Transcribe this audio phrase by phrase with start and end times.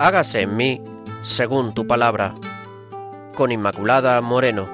[0.00, 0.80] hágase en mí
[1.20, 2.34] según tu palabra.
[3.34, 4.66] Con Inmaculada Moreno.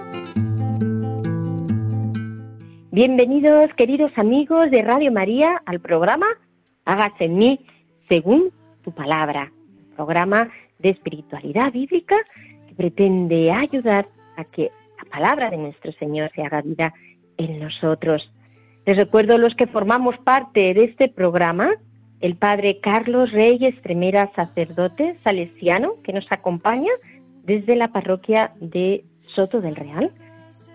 [2.93, 6.27] Bienvenidos, queridos amigos de Radio María, al programa
[6.85, 7.67] Hágase en mí
[8.09, 8.53] según
[8.85, 9.53] tu palabra.
[9.97, 12.17] Programa de espiritualidad bíblica
[12.69, 16.95] que pretende ayudar a que la palabra de nuestro Señor se haga vida
[17.37, 18.31] en nosotros.
[18.85, 21.73] Les recuerdo los que formamos parte de este programa,
[22.21, 26.91] el padre Carlos Reyes Tremera, sacerdote salesiano, que nos acompaña
[27.45, 30.13] desde la parroquia de Soto del Real,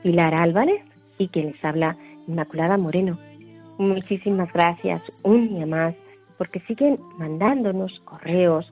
[0.04, 0.82] Pilar Álvarez
[1.18, 3.18] y que les habla Inmaculada Moreno.
[3.78, 5.96] Muchísimas gracias un día más
[6.38, 8.72] porque siguen mandándonos correos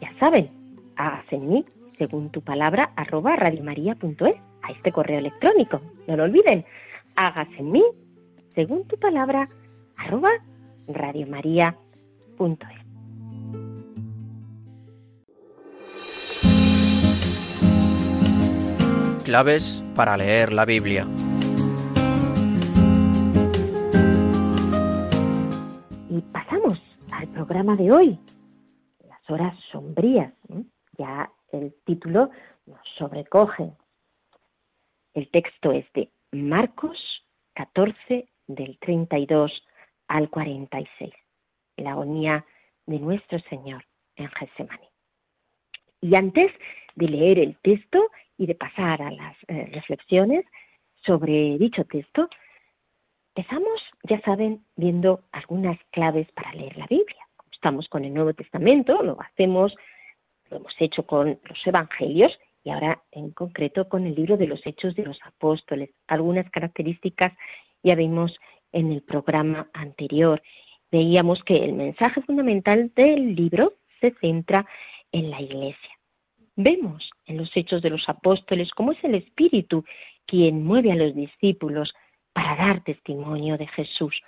[0.00, 0.50] ya saben,
[0.96, 1.64] a mí
[1.96, 5.80] según tu palabra, arroba radiomaria.es, a este correo electrónico.
[6.08, 6.64] No lo olviden
[7.16, 7.84] hágase en mí,
[8.54, 9.48] según tu palabra,
[9.96, 10.30] arroba
[10.88, 12.82] radiomaria.es.
[19.24, 21.06] Claves para leer la Biblia.
[26.10, 26.78] Y pasamos
[27.12, 28.18] al programa de hoy,
[29.08, 30.32] las horas sombrías.
[30.98, 32.30] Ya el título
[32.66, 33.72] nos sobrecoge.
[35.14, 36.98] El texto es de Marcos
[37.54, 39.52] 14 del 32
[40.12, 41.10] al 46,
[41.78, 42.44] la agonía
[42.84, 43.82] de nuestro Señor
[44.16, 44.86] en Getsemaní.
[46.02, 46.52] Y antes
[46.96, 50.44] de leer el texto y de pasar a las eh, reflexiones
[51.06, 52.28] sobre dicho texto,
[53.34, 57.26] empezamos, ya saben, viendo algunas claves para leer la Biblia.
[57.50, 59.74] Estamos con el Nuevo Testamento, lo hacemos,
[60.50, 64.60] lo hemos hecho con los Evangelios y ahora en concreto con el libro de los
[64.66, 65.88] Hechos de los Apóstoles.
[66.06, 67.32] Algunas características
[67.82, 68.38] ya vimos
[68.72, 70.42] en el programa anterior.
[70.90, 74.66] Veíamos que el mensaje fundamental del libro se centra
[75.12, 75.90] en la Iglesia.
[76.56, 79.84] Vemos en los Hechos de los Apóstoles cómo es el Espíritu
[80.26, 81.94] quien mueve a los discípulos
[82.32, 84.20] para dar testimonio de Jesús.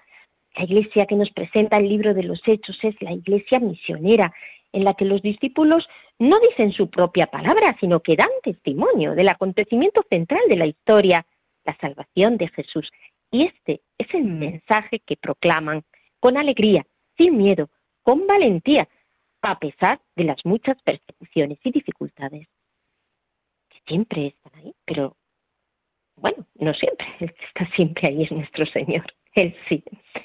[0.57, 4.33] La iglesia que nos presenta el libro de los Hechos es la iglesia misionera,
[4.73, 5.89] en la que los discípulos
[6.19, 11.27] no dicen su propia palabra, sino que dan testimonio del acontecimiento central de la historia,
[11.65, 12.91] la salvación de Jesús.
[13.35, 15.83] Y este es el mensaje que proclaman
[16.21, 16.87] con alegría,
[17.19, 17.69] sin miedo,
[18.05, 18.89] con valentía,
[19.43, 22.47] a pesar de las muchas persecuciones y dificultades
[23.71, 25.17] que siempre están ahí, pero
[26.15, 29.13] bueno, no siempre, está siempre ahí es nuestro Señor.
[29.35, 29.83] Él sí,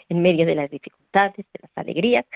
[0.08, 2.28] en medio de las dificultades, de las alegrías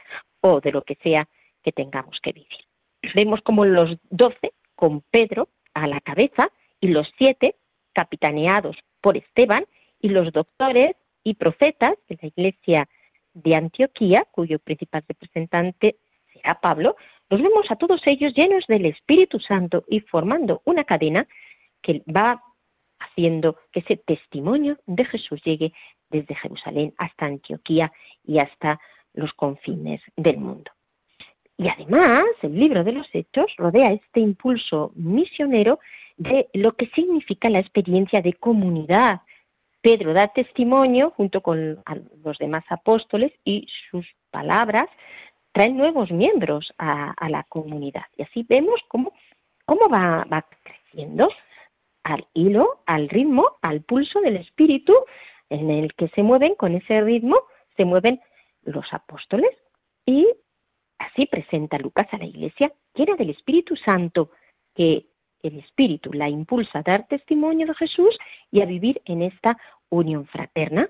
[0.41, 1.29] o de lo que sea
[1.61, 2.66] que tengamos que vivir.
[3.13, 6.50] Vemos como los doce, con Pedro a la cabeza,
[6.81, 7.57] y los siete,
[7.94, 9.67] capitaneados por Esteban,
[10.03, 12.90] y los doctores y profetas de la iglesia
[13.34, 15.96] de Antioquía, cuyo principal representante
[16.34, 16.97] será Pablo,
[17.30, 21.25] los vemos a todos ellos llenos del Espíritu Santo y formando una cadena
[21.81, 22.44] que va
[23.00, 25.74] haciendo que ese testimonio de Jesús llegue
[26.09, 27.91] desde Jerusalén hasta Antioquía
[28.25, 28.80] y hasta
[29.14, 30.70] los confines del mundo.
[31.58, 35.80] Y además, el libro de los Hechos rodea este impulso misionero
[36.18, 39.22] de lo que significa la experiencia de comunidad.
[39.84, 41.84] Pedro da testimonio junto con
[42.24, 44.88] los demás apóstoles y sus palabras
[45.52, 48.06] traen nuevos miembros a, la comunidad.
[48.18, 49.14] Y así vemos cómo,
[49.66, 51.30] cómo va, va creciendo
[52.04, 54.96] al hilo, al ritmo, al pulso del espíritu
[55.50, 57.36] en el que se mueven, con ese ritmo,
[57.78, 58.20] se mueven
[58.64, 59.52] los apóstoles
[60.06, 60.26] y
[61.04, 64.32] Así presenta Lucas a la iglesia llena del Espíritu Santo,
[64.74, 65.06] que
[65.44, 68.18] el Espíritu la impulsa a dar testimonio de Jesús
[68.52, 69.58] y a vivir en esta
[69.90, 70.90] unión fraterna.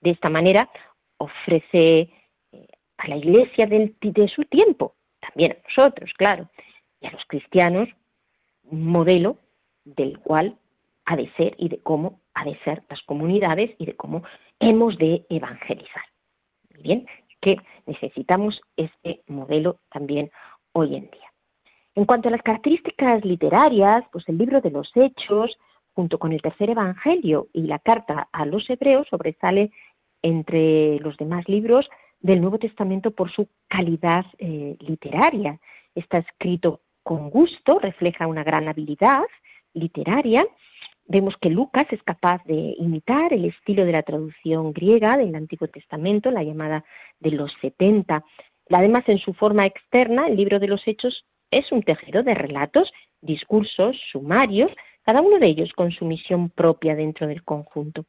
[0.00, 0.70] De esta manera
[1.18, 2.10] ofrece
[2.52, 2.68] eh,
[2.98, 6.48] a la iglesia de su tiempo, también a nosotros, claro,
[7.00, 7.88] y a los cristianos,
[8.64, 9.38] un modelo
[9.84, 10.58] del cual
[11.06, 14.22] ha de ser y de cómo ha de ser las comunidades y de cómo
[14.60, 16.04] hemos de evangelizar.
[16.82, 17.06] Bien,
[17.40, 17.56] que
[17.86, 20.30] necesitamos este modelo también
[20.72, 21.32] hoy en día.
[21.96, 25.58] En cuanto a las características literarias, pues el libro de los Hechos,
[25.94, 29.72] junto con el tercer Evangelio y la carta a los Hebreos, sobresale
[30.22, 31.88] entre los demás libros
[32.20, 35.58] del Nuevo Testamento por su calidad eh, literaria.
[35.94, 39.24] Está escrito con gusto, refleja una gran habilidad
[39.72, 40.46] literaria
[41.08, 45.68] Vemos que Lucas es capaz de imitar el estilo de la traducción griega del Antiguo
[45.68, 46.84] Testamento, la llamada
[47.20, 48.24] de los 70.
[48.70, 52.92] Además, en su forma externa, el libro de los Hechos es un tejido de relatos,
[53.20, 54.72] discursos, sumarios,
[55.02, 58.04] cada uno de ellos con su misión propia dentro del conjunto.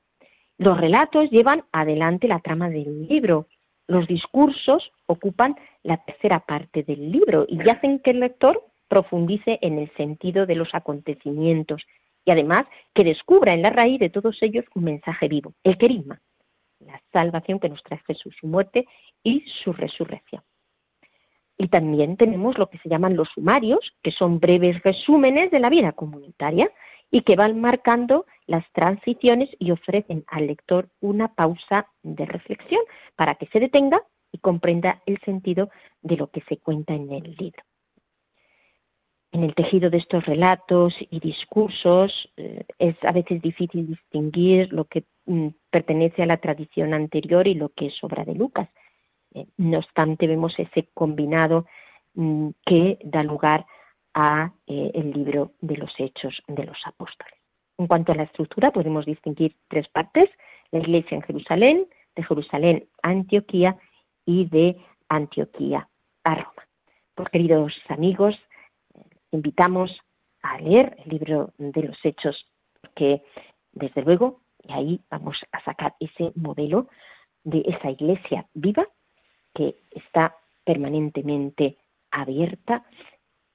[0.57, 3.47] Los relatos llevan adelante la trama del libro.
[3.87, 9.77] Los discursos ocupan la tercera parte del libro y hacen que el lector profundice en
[9.77, 11.83] el sentido de los acontecimientos
[12.25, 16.19] y además que descubra en la raíz de todos ellos un mensaje vivo, el querisma,
[16.79, 18.85] la salvación que nos trae Jesús, su muerte
[19.23, 20.41] y su resurrección.
[21.57, 25.69] Y también tenemos lo que se llaman los sumarios, que son breves resúmenes de la
[25.69, 26.71] vida comunitaria
[27.09, 32.81] y que van marcando las transiciones y ofrecen al lector una pausa de reflexión
[33.15, 34.01] para que se detenga
[34.31, 35.69] y comprenda el sentido
[36.01, 37.63] de lo que se cuenta en el libro.
[39.31, 44.85] En el tejido de estos relatos y discursos eh, es a veces difícil distinguir lo
[44.85, 48.69] que mm, pertenece a la tradición anterior y lo que es obra de Lucas.
[49.37, 51.65] Eh, no obstante, vemos ese combinado
[52.15, 53.65] mm, que da lugar
[54.13, 57.35] a eh, el libro de los Hechos de los Apóstoles.
[57.77, 60.29] En cuanto a la estructura, podemos distinguir tres partes:
[60.71, 63.77] la Iglesia en Jerusalén, de Jerusalén a Antioquía
[64.25, 65.87] y de Antioquía
[66.23, 66.63] a Roma.
[67.13, 68.35] Pues queridos amigos,
[69.31, 69.91] invitamos
[70.41, 72.47] a leer el libro de los Hechos,
[72.81, 73.21] porque
[73.73, 76.87] desde luego, y ahí vamos a sacar ese modelo
[77.43, 78.87] de esa iglesia viva
[79.57, 81.77] que está permanentemente
[82.11, 82.85] abierta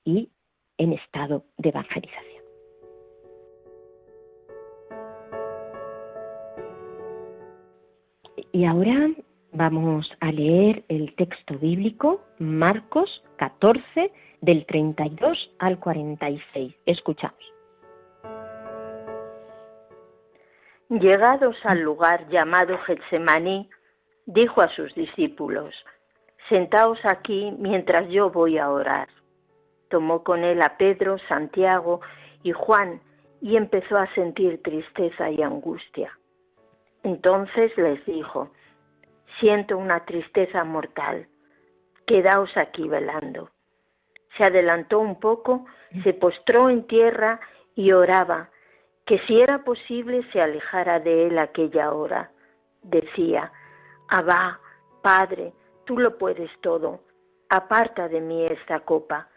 [0.04, 0.32] y
[0.76, 2.42] en estado de evangelización.
[8.50, 9.10] Y ahora
[9.52, 16.74] vamos a leer el texto bíblico, Marcos 14, del 32 al 46.
[16.84, 17.38] Escuchamos.
[20.88, 23.70] Llegados al lugar llamado Getsemaní,
[24.32, 25.74] dijo a sus discípulos,
[26.48, 29.08] Sentaos aquí mientras yo voy a orar
[29.92, 32.00] tomó con él a Pedro, Santiago
[32.42, 33.02] y Juan
[33.42, 36.18] y empezó a sentir tristeza y angustia.
[37.02, 38.50] Entonces les dijo,
[39.38, 41.28] siento una tristeza mortal,
[42.06, 43.50] quedaos aquí velando.
[44.38, 45.66] Se adelantó un poco,
[46.02, 47.38] se postró en tierra
[47.74, 48.48] y oraba,
[49.04, 52.30] que si era posible se alejara de él aquella hora.
[52.82, 53.52] Decía,
[54.14, 54.60] Abba,
[55.00, 55.52] Padre,
[55.84, 57.00] tú lo puedes todo,
[57.48, 59.28] aparta de mí esta copa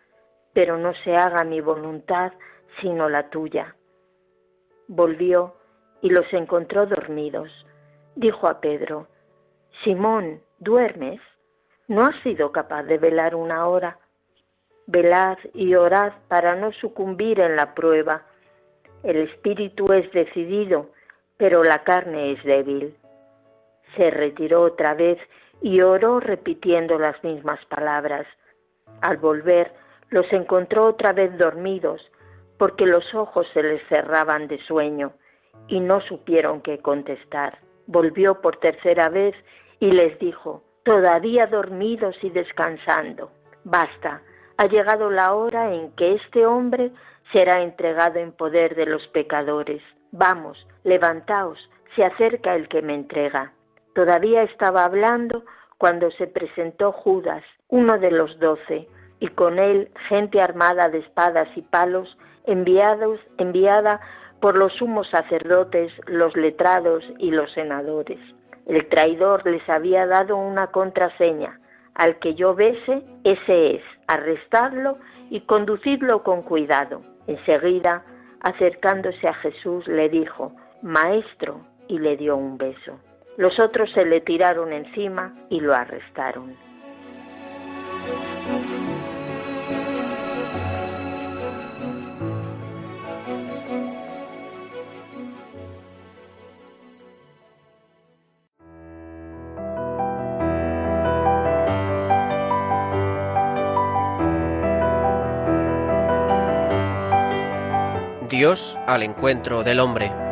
[0.55, 2.31] pero no se haga mi voluntad
[2.79, 3.75] sino la tuya.
[4.87, 5.53] Volvió
[6.01, 7.51] y los encontró dormidos.
[8.15, 9.07] Dijo a Pedro,
[9.83, 11.19] Simón, ¿duermes?
[11.89, 13.99] ¿No has sido capaz de velar una hora?
[14.87, 18.23] Velad y orad para no sucumbir en la prueba.
[19.03, 20.89] El espíritu es decidido,
[21.35, 22.95] pero la carne es débil.
[23.95, 25.17] Se retiró otra vez
[25.61, 28.25] y oró repitiendo las mismas palabras.
[29.01, 29.73] Al volver,
[30.09, 32.01] los encontró otra vez dormidos,
[32.57, 35.13] porque los ojos se les cerraban de sueño,
[35.67, 37.59] y no supieron qué contestar.
[37.87, 39.35] Volvió por tercera vez
[39.79, 43.31] y les dijo, todavía dormidos y descansando.
[43.63, 44.21] Basta,
[44.57, 46.91] ha llegado la hora en que este hombre
[47.31, 49.81] será entregado en poder de los pecadores.
[50.11, 51.59] Vamos, levantaos,
[51.95, 53.51] se acerca el que me entrega.
[53.95, 55.45] Todavía estaba hablando
[55.77, 58.89] cuando se presentó Judas, uno de los doce,
[59.21, 64.01] y con él gente armada de espadas y palos, enviada
[64.41, 68.19] por los sumos sacerdotes, los letrados y los senadores.
[68.65, 71.61] El traidor les había dado una contraseña.
[71.93, 73.83] Al que yo bese, ese es.
[74.07, 74.97] Arrestadlo
[75.29, 77.01] y conducidlo con cuidado.
[77.27, 78.03] Enseguida,
[78.41, 82.99] acercándose a Jesús, le dijo, Maestro, y le dio un beso.
[83.37, 86.55] Los otros se le tiraron encima y lo arrestaron.
[108.29, 110.24] Dios al encuentro del hombre.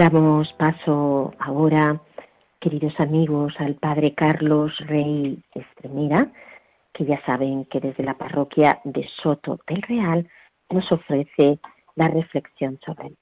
[0.00, 2.00] Damos paso ahora,
[2.58, 6.32] queridos amigos, al Padre Carlos Rey Estremera,
[6.94, 10.26] que ya saben que desde la parroquia de Soto del Real
[10.70, 11.60] nos ofrece
[11.96, 13.18] la reflexión sobre el.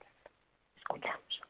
[0.76, 1.40] Escuchamos.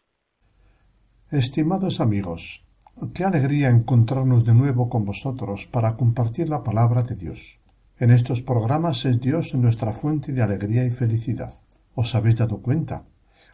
[1.30, 2.64] Estimados amigos,
[3.12, 7.60] qué alegría encontrarnos de nuevo con vosotros para compartir la palabra de Dios.
[7.98, 11.52] En estos programas es Dios nuestra fuente de alegría y felicidad.
[11.94, 13.04] ¿Os habéis dado cuenta?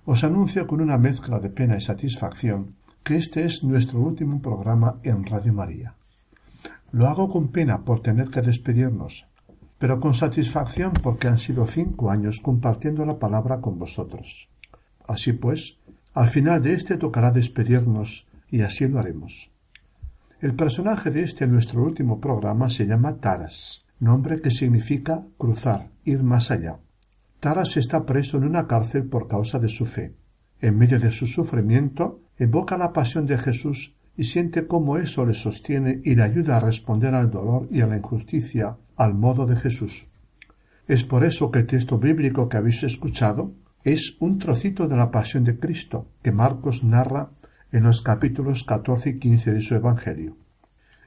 [0.07, 5.01] Os anuncio con una mezcla de pena y satisfacción que este es nuestro último programa
[5.03, 5.95] en Radio María.
[6.93, 9.27] Lo hago con pena por tener que despedirnos,
[9.79, 14.51] pero con satisfacción porque han sido cinco años compartiendo la palabra con vosotros.
[15.09, 15.79] Así pues,
[16.13, 19.53] al final de este tocará despedirnos y así lo haremos.
[20.43, 26.23] El personaje de este nuestro último programa se llama Taras, nombre que significa cruzar, ir
[26.23, 26.77] más allá.
[27.45, 30.15] Taras está preso en una cárcel por causa de su fe.
[30.63, 35.35] En medio de su sufrimiento, evoca la pasión de Jesús y siente cómo eso le
[35.35, 39.57] sostiene y le ayuda a responder al dolor y a la injusticia al modo de
[39.57, 40.09] Jesús.
[40.89, 45.11] Es por eso que el texto bíblico que habéis escuchado es un trocito de la
[45.11, 47.29] pasión de Cristo que Marcos narra
[47.73, 50.39] en los capítulos 14 y 15 de su Evangelio.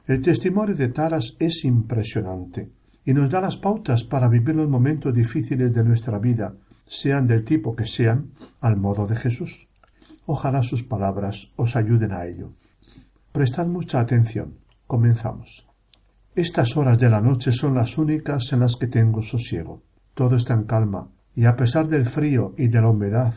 [0.05, 2.76] El testimonio de Taras es impresionante
[3.07, 7.45] y nos da las pautas para vivir los momentos difíciles de nuestra vida, sean del
[7.45, 9.69] tipo que sean, al modo de Jesús.
[10.25, 12.51] Ojalá sus palabras os ayuden a ello.
[13.31, 14.55] Prestad mucha atención.
[14.87, 15.65] Comenzamos.
[16.35, 19.83] Estas horas de la noche son las únicas en las que tengo sosiego.
[20.13, 23.33] Todo está en calma, y a pesar del frío y de la humedad,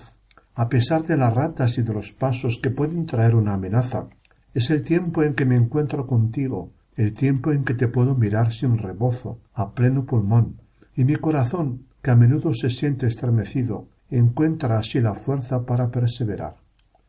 [0.56, 4.08] a pesar de las ratas y de los pasos que pueden traer una amenaza,
[4.52, 8.52] es el tiempo en que me encuentro contigo, el tiempo en que te puedo mirar
[8.52, 10.60] sin rebozo, a pleno pulmón,
[10.94, 16.56] y mi corazón, que a menudo se siente estremecido, encuentra así la fuerza para perseverar.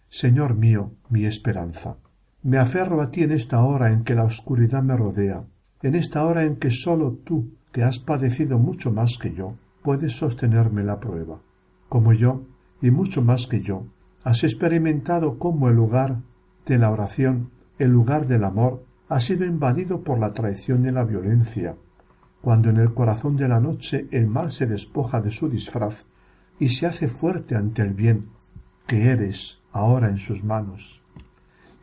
[0.07, 1.97] Señor mío, mi esperanza.
[2.41, 5.43] Me aferro a ti en esta hora en que la oscuridad me rodea,
[5.81, 10.13] en esta hora en que sólo tú, que has padecido mucho más que yo, puedes
[10.13, 11.41] sostenerme la prueba.
[11.89, 12.43] Como yo,
[12.81, 13.87] y mucho más que yo,
[14.23, 16.19] has experimentado cómo el lugar
[16.65, 21.03] de la oración, el lugar del amor, ha sido invadido por la traición y la
[21.03, 21.75] violencia,
[22.41, 26.05] cuando en el corazón de la noche el mal se despoja de su disfraz
[26.59, 28.29] y se hace fuerte ante el bien,
[28.87, 31.03] que eres ahora en sus manos.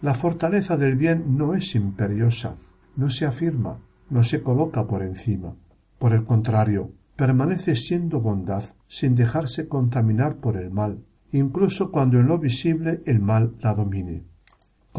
[0.01, 2.57] La fortaleza del bien no es imperiosa,
[2.97, 3.77] no se afirma,
[4.09, 5.55] no se coloca por encima.
[5.99, 12.27] Por el contrario, permanece siendo bondad sin dejarse contaminar por el mal, incluso cuando en
[12.27, 14.25] lo visible el mal la domine.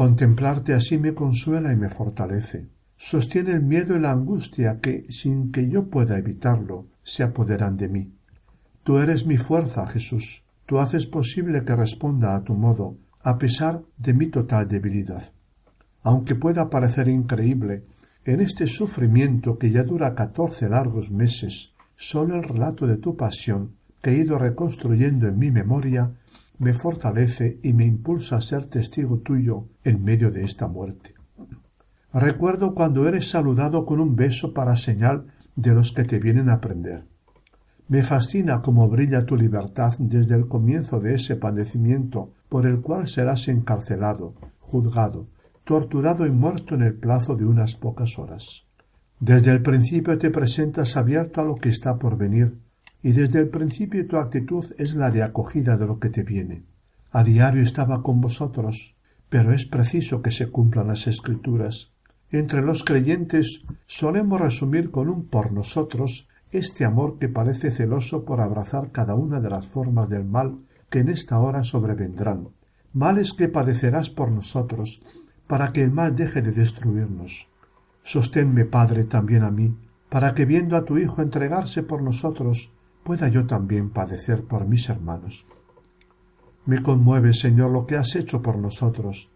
[0.00, 2.68] Contemplarte así me consuela y me fortalece.
[2.96, 7.88] Sostiene el miedo y la angustia que, sin que yo pueda evitarlo, se apoderan de
[7.88, 8.10] mí.
[8.82, 10.46] Tú eres mi fuerza, Jesús.
[10.64, 15.34] Tú haces posible que responda a tu modo, a pesar de mi total debilidad.
[16.02, 17.84] Aunque pueda parecer increíble,
[18.24, 23.72] en este sufrimiento que ya dura catorce largos meses, sólo el relato de tu pasión,
[24.00, 26.12] que he ido reconstruyendo en mi memoria,
[26.60, 31.14] me fortalece y me impulsa a ser testigo tuyo en medio de esta muerte.
[32.12, 35.26] Recuerdo cuando eres saludado con un beso para señal
[35.56, 37.06] de los que te vienen a prender.
[37.88, 43.08] Me fascina cómo brilla tu libertad desde el comienzo de ese padecimiento por el cual
[43.08, 45.28] serás encarcelado, juzgado,
[45.64, 48.66] torturado y muerto en el plazo de unas pocas horas.
[49.18, 52.58] Desde el principio te presentas abierto a lo que está por venir,
[53.02, 56.62] y desde el principio tu actitud es la de acogida de lo que te viene.
[57.10, 58.96] A diario estaba con vosotros,
[59.28, 61.92] pero es preciso que se cumplan las escrituras.
[62.30, 68.40] Entre los creyentes solemos resumir con un por nosotros este amor que parece celoso por
[68.40, 70.58] abrazar cada una de las formas del mal
[70.90, 72.48] que en esta hora sobrevendrán,
[72.92, 75.04] males que padecerás por nosotros,
[75.46, 77.48] para que el mal deje de destruirnos.
[78.02, 79.76] Sosténme, Padre, también a mí,
[80.08, 84.88] para que viendo a tu Hijo entregarse por nosotros, pueda yo también padecer por mis
[84.88, 85.46] hermanos.
[86.66, 89.30] Me conmueve, Señor, lo que has hecho por nosotros.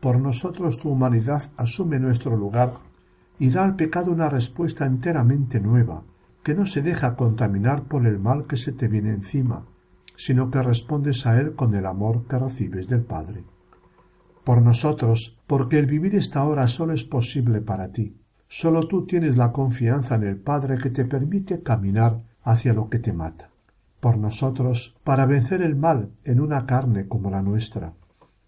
[0.00, 2.72] Por nosotros tu humanidad asume nuestro lugar
[3.38, 6.02] y da al pecado una respuesta enteramente nueva,
[6.42, 9.66] que no se deja contaminar por el mal que se te viene encima,
[10.16, 13.44] sino que respondes a Él con el amor que recibes del Padre.
[14.44, 18.16] Por nosotros, porque el vivir esta hora solo es posible para ti.
[18.48, 22.98] Solo tú tienes la confianza en el Padre que te permite caminar hacia lo que
[22.98, 23.50] te mata.
[24.00, 27.92] Por nosotros, para vencer el mal en una carne como la nuestra.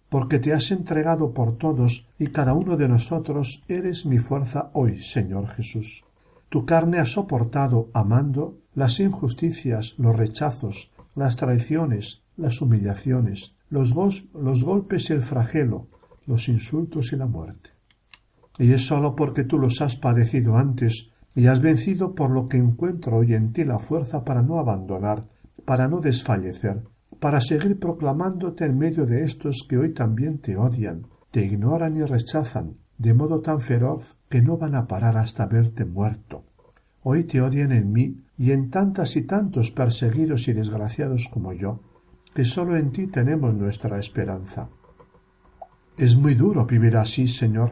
[0.09, 5.01] Porque te has entregado por todos y cada uno de nosotros eres mi fuerza hoy,
[5.01, 6.05] Señor Jesús.
[6.49, 15.09] Tu carne ha soportado, amando, las injusticias, los rechazos, las traiciones, las humillaciones, los, golpes
[15.09, 15.87] y el flagelo,
[16.27, 17.71] los insultos y la muerte.
[18.59, 22.57] Y es sólo porque tú los has padecido antes y has vencido por lo que
[22.57, 25.25] encuentro hoy en ti la fuerza para no abandonar,
[25.65, 26.83] para no desfallecer,
[27.19, 32.03] para seguir proclamándote en medio de estos que hoy también te odian, te ignoran y
[32.03, 36.43] rechazan, de modo tan feroz que no van a parar hasta verte muerto.
[37.01, 41.81] Hoy te odian en mí y en tantas y tantos perseguidos y desgraciados como yo,
[42.33, 44.69] que sólo en ti tenemos nuestra esperanza.
[45.97, 47.71] Es muy duro vivir así, Señor.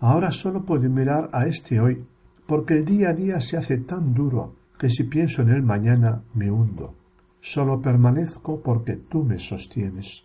[0.00, 2.04] Ahora solo puedo mirar a este hoy,
[2.46, 6.22] porque el día a día se hace tan duro que si pienso en él mañana
[6.34, 6.94] me hundo.
[7.40, 10.24] Solo permanezco porque tú me sostienes.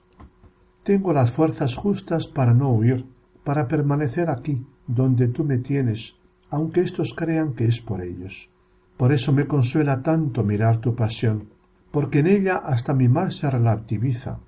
[0.83, 3.05] Tengo las fuerzas justas para no huir,
[3.43, 6.15] para permanecer aquí, donde tú me tienes,
[6.49, 8.49] aunque éstos crean que es por ellos.
[8.97, 11.49] Por eso me consuela tanto mirar tu pasión,
[11.91, 14.39] porque en ella hasta mi mal se relativiza,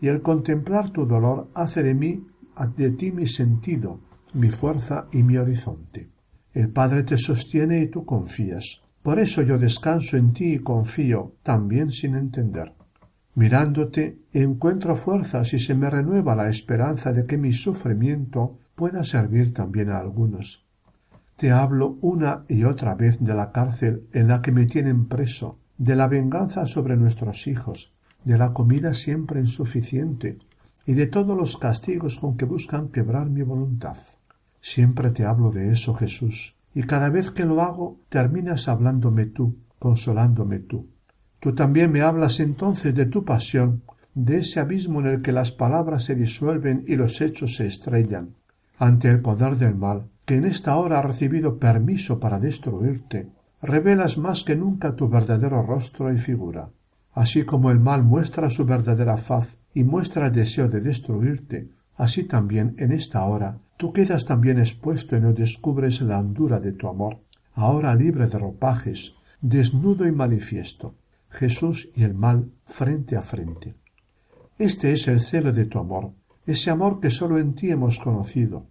[0.00, 2.26] y el contemplar tu dolor hace de mí,
[2.76, 4.00] de ti mi sentido,
[4.34, 6.11] mi fuerza y mi horizonte.
[6.54, 8.82] El Padre te sostiene y tú confías.
[9.02, 12.72] Por eso yo descanso en ti y confío, también sin entender.
[13.34, 19.54] Mirándote encuentro fuerzas y se me renueva la esperanza de que mi sufrimiento pueda servir
[19.54, 20.66] también a algunos.
[21.36, 25.58] Te hablo una y otra vez de la cárcel en la que me tienen preso,
[25.78, 27.92] de la venganza sobre nuestros hijos,
[28.24, 30.38] de la comida siempre insuficiente
[30.86, 33.96] y de todos los castigos con que buscan quebrar mi voluntad.
[34.62, 39.56] Siempre te hablo de eso, Jesús, y cada vez que lo hago terminas hablándome tú,
[39.80, 40.86] consolándome tú.
[41.40, 43.82] Tú también me hablas entonces de tu pasión,
[44.14, 48.36] de ese abismo en el que las palabras se disuelven y los hechos se estrellan,
[48.78, 53.26] ante el poder del mal, que en esta hora ha recibido permiso para destruirte,
[53.60, 56.68] revelas más que nunca tu verdadero rostro y figura.
[57.14, 62.22] Así como el mal muestra su verdadera faz y muestra el deseo de destruirte, así
[62.24, 66.86] también en esta hora tú quedas también expuesto y no descubres la hondura de tu
[66.86, 67.18] amor,
[67.56, 70.94] ahora libre de ropajes, desnudo y manifiesto,
[71.30, 73.74] Jesús y el mal frente a frente.
[74.56, 76.12] Este es el celo de tu amor,
[76.46, 78.66] ese amor que sólo en ti hemos conocido,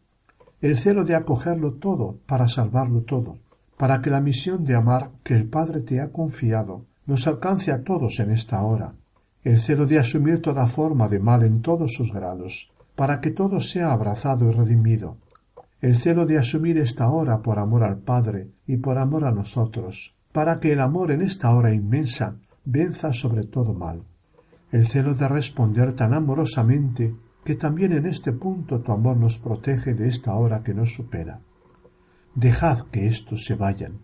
[0.62, 3.38] el celo de acogerlo todo para salvarlo todo,
[3.76, 7.84] para que la misión de amar que el Padre te ha confiado nos alcance a
[7.84, 8.94] todos en esta hora,
[9.44, 13.60] el celo de asumir toda forma de mal en todos sus grados, para que todo
[13.60, 15.18] sea abrazado y redimido,
[15.82, 20.16] el celo de asumir esta hora por amor al Padre y por amor a nosotros,
[20.32, 24.04] para que el amor en esta hora inmensa venza sobre todo mal,
[24.72, 29.94] el celo de responder tan amorosamente que también en este punto tu amor nos protege
[29.94, 31.40] de esta hora que nos supera.
[32.36, 34.00] Dejad que éstos se vayan.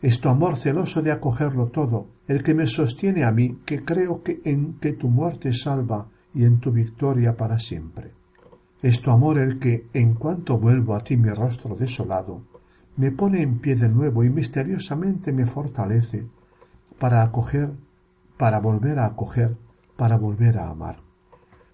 [0.00, 4.22] Es tu amor celoso de acogerlo todo, el que me sostiene a mí, que creo
[4.22, 8.17] que en que tu muerte salva y en tu victoria para siempre.
[8.82, 12.42] Es tu amor el que, en cuanto vuelvo a ti mi rostro desolado,
[12.96, 16.26] me pone en pie de nuevo y misteriosamente me fortalece
[16.98, 17.70] para acoger,
[18.36, 19.56] para volver a acoger,
[19.96, 21.00] para volver a amar.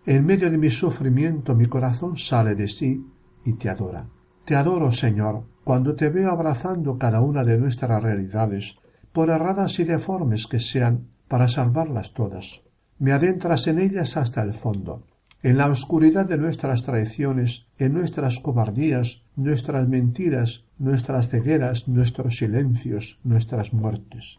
[0.07, 3.07] En medio de mi sufrimiento mi corazón sale de sí
[3.45, 4.07] y te adora.
[4.45, 8.77] Te adoro, Señor, cuando te veo abrazando cada una de nuestras realidades,
[9.13, 12.61] por erradas y deformes que sean, para salvarlas todas.
[12.99, 15.05] Me adentras en ellas hasta el fondo,
[15.45, 23.21] en la oscuridad de nuestras traiciones, en nuestras cobardías, nuestras mentiras, nuestras cegueras, nuestros silencios,
[23.25, 24.39] nuestras muertes.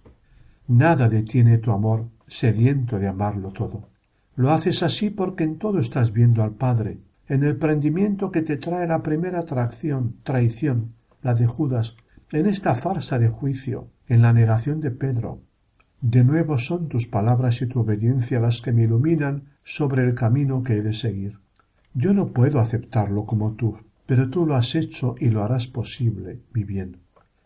[0.67, 3.87] Nada detiene tu amor, sediento de amarlo todo.
[4.35, 6.97] Lo haces así porque en todo estás viendo al Padre,
[7.29, 11.95] en el prendimiento que te trae la primera atracción, traición, la de Judas,
[12.31, 15.39] en esta farsa de juicio, en la negación de Pedro.
[16.01, 20.63] De nuevo son tus palabras y tu obediencia las que me iluminan sobre el camino
[20.63, 21.39] que he de seguir.
[21.93, 26.39] Yo no puedo aceptarlo como tú, pero tú lo has hecho y lo harás posible,
[26.53, 26.97] mi bien.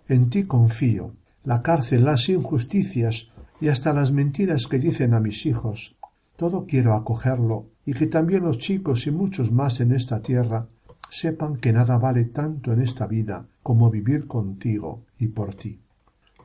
[0.08, 1.14] En ti confío.
[1.46, 5.96] La cárcel, las injusticias y hasta las mentiras que dicen a mis hijos,
[6.36, 10.68] todo quiero acogerlo y que también los chicos y muchos más en esta tierra
[11.10, 15.80] sepan que nada vale tanto en esta vida como vivir contigo y por ti.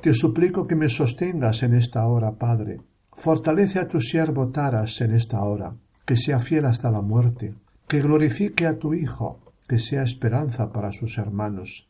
[0.00, 2.80] Te suplico que me sostengas en esta hora, Padre.
[3.16, 5.74] Fortalece a tu siervo Taras en esta hora,
[6.04, 7.54] que sea fiel hasta la muerte,
[7.88, 11.88] que glorifique a tu Hijo, que sea esperanza para sus hermanos.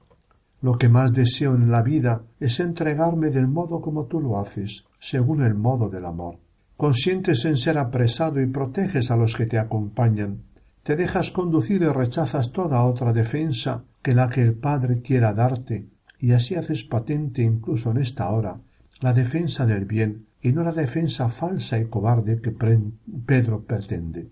[0.61, 4.85] Lo que más deseo en la vida es entregarme del modo como tú lo haces,
[4.99, 6.39] según el modo del amor.
[6.77, 10.43] Consientes en ser apresado y proteges a los que te acompañan,
[10.83, 15.89] te dejas conducir y rechazas toda otra defensa que la que el Padre quiera darte,
[16.19, 18.57] y así haces patente incluso en esta hora
[19.01, 22.53] la defensa del bien y no la defensa falsa y cobarde que
[23.27, 24.29] Pedro pretende.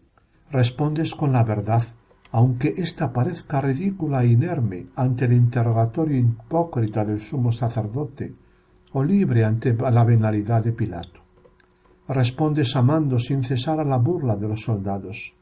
[0.53, 1.83] Respondes con la verdad,
[2.31, 8.33] aunque ésta parezca ridícula e inerme ante el interrogatorio hipócrita del sumo sacerdote,
[8.92, 11.22] o libre ante la venalidad de Pilato
[12.12, 15.35] respondes amando sin cesar a la burla de los soldados.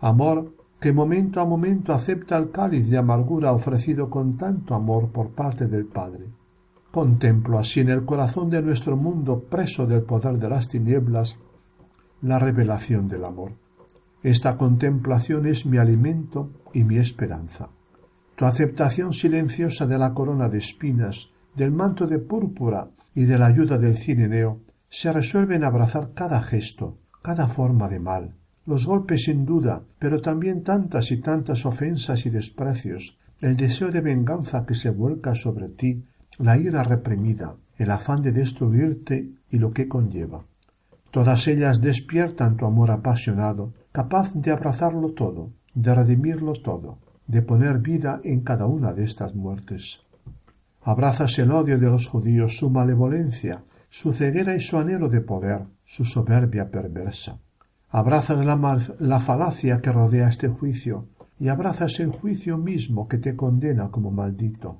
[0.00, 5.30] Amor que momento a momento acepta el cáliz de amargura ofrecido con tanto amor por
[5.30, 6.26] parte del Padre.
[6.92, 11.38] Contemplo así en el corazón de nuestro mundo preso del poder de las tinieblas
[12.20, 13.54] la revelación del amor.
[14.22, 17.70] Esta contemplación es mi alimento y mi esperanza.
[18.36, 23.46] Tu aceptación silenciosa de la corona de espinas del manto de púrpura y de la
[23.46, 28.34] ayuda del cirineo, se resuelven a abrazar cada gesto, cada forma de mal,
[28.66, 34.00] los golpes sin duda, pero también tantas y tantas ofensas y desprecios, el deseo de
[34.00, 36.04] venganza que se vuelca sobre ti,
[36.38, 40.44] la ira reprimida, el afán de destruirte y lo que conlleva.
[41.10, 47.78] Todas ellas despiertan tu amor apasionado, capaz de abrazarlo todo, de redimirlo todo, de poner
[47.78, 50.00] vida en cada una de estas muertes.
[50.82, 55.62] Abrazas el odio de los judíos, su malevolencia, su ceguera y su anhelo de poder,
[55.84, 57.38] su soberbia perversa.
[57.90, 63.36] Abrazas la, la falacia que rodea este juicio, y abrazas el juicio mismo que te
[63.36, 64.78] condena como maldito.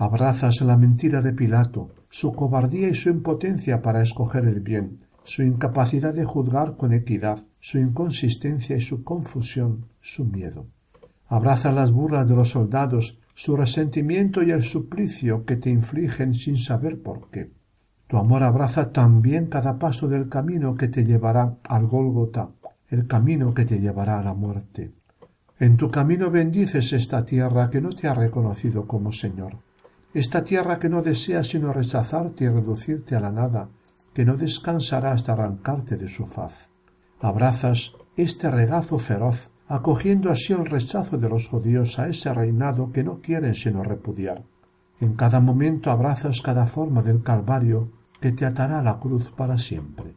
[0.00, 5.42] Abrazas la mentira de Pilato, su cobardía y su impotencia para escoger el bien, su
[5.42, 10.66] incapacidad de juzgar con equidad, su inconsistencia y su confusión, su miedo.
[11.26, 16.58] Abraza las burlas de los soldados, su resentimiento y el suplicio que te infligen sin
[16.58, 17.50] saber por qué.
[18.06, 22.50] Tu amor abraza también cada paso del camino que te llevará al Gólgota,
[22.88, 24.92] el camino que te llevará a la muerte.
[25.58, 29.58] En tu camino bendices esta tierra que no te ha reconocido como Señor,
[30.14, 33.68] esta tierra que no desea sino rechazarte y reducirte a la nada,
[34.14, 36.70] que no descansará hasta arrancarte de su faz.
[37.20, 43.04] Abrazas este regazo feroz, acogiendo así el rechazo de los judíos a ese reinado que
[43.04, 44.42] no quieren sino repudiar.
[45.00, 47.90] En cada momento abrazas cada forma del Calvario
[48.20, 50.14] que te atará a la cruz para siempre.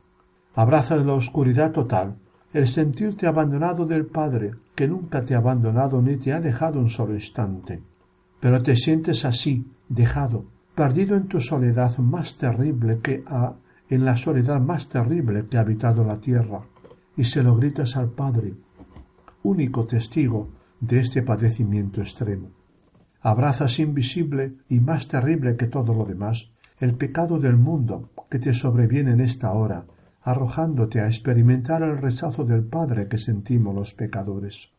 [0.55, 2.15] Abrazas la oscuridad total,
[2.53, 6.89] el sentirte abandonado del Padre, que nunca te ha abandonado ni te ha dejado un
[6.89, 7.81] solo instante.
[8.39, 13.55] Pero te sientes así, dejado, perdido en tu soledad más terrible que ha,
[13.89, 16.61] en la soledad más terrible que ha habitado la tierra,
[17.17, 18.53] y se lo gritas al Padre,
[19.43, 20.49] único testigo
[20.79, 22.51] de este padecimiento extremo.
[23.21, 28.53] Abrazas invisible y más terrible que todo lo demás el pecado del mundo que te
[28.53, 29.85] sobreviene en esta hora,
[30.23, 34.71] arrojándote a experimentar el rechazo del Padre que sentimos los pecadores.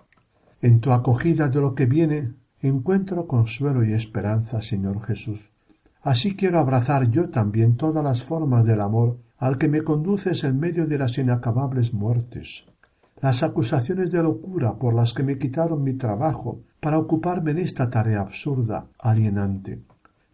[0.61, 2.33] En tu acogida de lo que viene
[2.68, 5.51] encuentro consuelo y esperanza, Señor Jesús.
[6.03, 10.59] Así quiero abrazar yo también todas las formas del amor al que me conduces en
[10.59, 12.64] medio de las inacabables muertes,
[13.20, 17.88] las acusaciones de locura por las que me quitaron mi trabajo para ocuparme en esta
[17.88, 19.81] tarea absurda, alienante,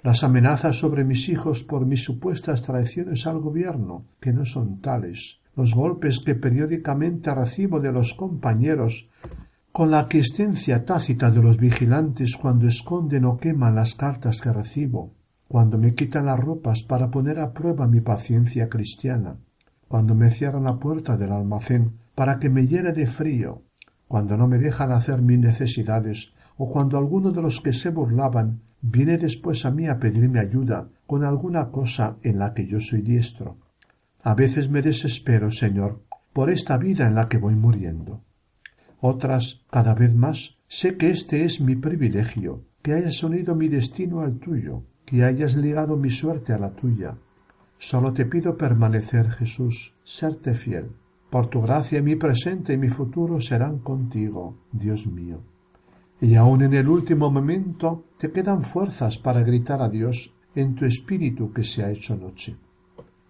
[0.03, 5.41] las amenazas sobre mis hijos por mis supuestas traiciones al gobierno, que no son tales,
[5.57, 9.09] los golpes que periódicamente recibo de los compañeros,
[9.79, 15.15] con la aquiescencia tácita de los vigilantes cuando esconden o queman las cartas que recibo,
[15.47, 19.37] cuando me quitan las ropas para poner a prueba mi paciencia cristiana,
[19.87, 23.63] cuando me cierran la puerta del almacén para que me llene de frío,
[24.09, 28.63] cuando no me dejan hacer mis necesidades, o cuando alguno de los que se burlaban
[28.81, 33.03] viene después a mí a pedirme ayuda con alguna cosa en la que yo soy
[33.03, 33.59] diestro.
[34.25, 38.25] A veces me desespero, Señor, por esta vida en la que voy muriendo.
[39.01, 44.21] Otras, cada vez más, sé que este es mi privilegio, que hayas unido mi destino
[44.21, 47.17] al tuyo, que hayas ligado mi suerte a la tuya.
[47.79, 50.91] Solo te pido permanecer, Jesús, serte fiel.
[51.31, 55.43] Por tu gracia mi presente y mi futuro serán contigo, Dios mío
[56.21, 60.85] y aun en el último momento te quedan fuerzas para gritar a Dios en tu
[60.85, 62.57] espíritu que se ha hecho noche.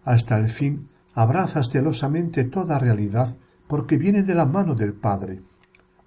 [0.05, 5.43] Hasta el fin abrazas celosamente toda realidad porque viene de la mano del Padre.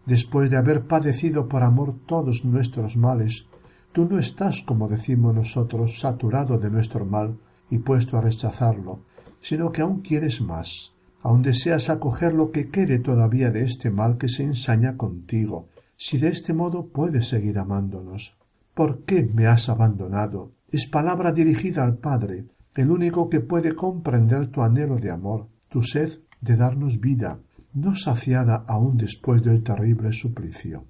[0.05, 3.47] Después de haber padecido por amor todos nuestros males,
[3.91, 7.37] tú no estás, como decimos nosotros, saturado de nuestro mal
[7.69, 9.01] y puesto a rechazarlo,
[9.41, 14.17] sino que aún quieres más, aún deseas acoger lo que quede todavía de este mal
[14.17, 18.39] que se ensaña contigo, si de este modo puedes seguir amándonos.
[18.73, 20.51] ¿Por qué me has abandonado?
[20.71, 25.83] Es palabra dirigida al Padre, el único que puede comprender tu anhelo de amor, tu
[25.83, 26.09] sed
[26.39, 27.39] de darnos vida,
[27.73, 30.85] no saciada aún después del terrible suplicio.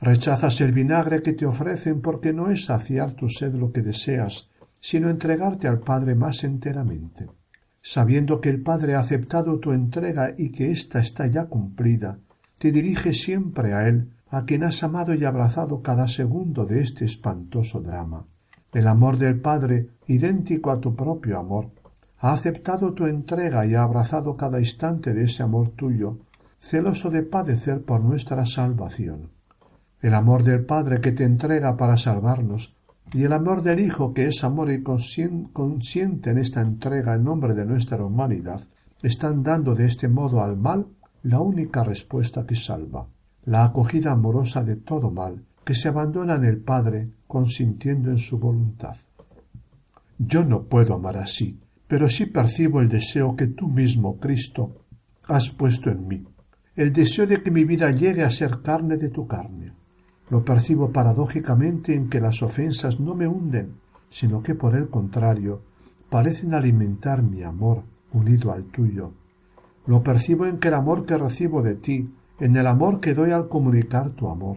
[0.00, 4.50] Rechazas el vinagre que te ofrecen porque no es saciar tu sed lo que deseas,
[4.80, 7.28] sino entregarte al Padre más enteramente.
[7.80, 12.18] Sabiendo que el Padre ha aceptado tu entrega y que ésta está ya cumplida,
[12.58, 17.04] te diriges siempre a Él a quien has amado y abrazado cada segundo de este
[17.04, 18.26] espantoso drama.
[18.72, 21.70] El amor del Padre, idéntico a tu propio amor,
[22.24, 26.20] ha aceptado tu entrega y ha abrazado cada instante de ese amor tuyo,
[26.58, 29.28] celoso de padecer por nuestra salvación.
[30.00, 32.78] El amor del Padre que te entrega para salvarnos,
[33.12, 37.52] y el amor del Hijo que es amor y consciente en esta entrega en nombre
[37.52, 38.62] de nuestra humanidad,
[39.02, 40.86] están dando de este modo al mal
[41.24, 43.06] la única respuesta que salva
[43.44, 48.38] la acogida amorosa de todo mal, que se abandona en el Padre consintiendo en su
[48.38, 48.96] voluntad.
[50.16, 51.60] Yo no puedo amar así,
[51.94, 54.78] pero sí percibo el deseo que tú mismo, Cristo,
[55.28, 56.24] has puesto en mí,
[56.74, 59.70] el deseo de que mi vida llegue a ser carne de tu carne.
[60.28, 63.74] Lo percibo paradójicamente en que las ofensas no me hunden,
[64.10, 65.62] sino que por el contrario
[66.10, 69.12] parecen alimentar mi amor unido al tuyo.
[69.86, 73.30] Lo percibo en que el amor que recibo de ti, en el amor que doy
[73.30, 74.56] al comunicar tu amor.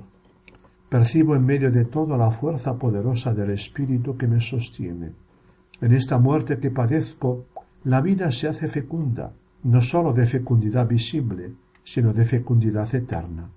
[0.89, 5.26] Percibo en medio de todo la fuerza poderosa del Espíritu que me sostiene.
[5.81, 7.45] En esta muerte que padezco,
[7.83, 13.49] la vida se hace fecunda, no sólo de fecundidad visible, sino de fecundidad eterna.